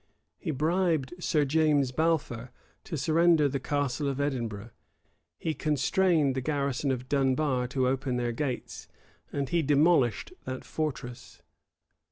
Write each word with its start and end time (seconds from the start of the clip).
He 0.39 0.49
bribed 0.49 1.13
Sir 1.23 1.45
James 1.45 1.91
Balfour 1.91 2.49
to 2.85 2.97
surrender 2.97 3.47
the 3.47 3.59
Castle 3.59 4.07
of 4.07 4.19
Edinburgh: 4.19 4.71
he 5.37 5.53
constrained 5.53 6.33
the 6.33 6.41
garrison 6.41 6.89
of 6.89 7.07
Dunbar 7.07 7.67
to 7.67 7.87
open 7.87 8.17
their 8.17 8.31
gates; 8.31 8.87
and 9.31 9.49
he 9.49 9.61
demolished 9.61 10.33
that 10.45 10.65
fortress. 10.65 11.43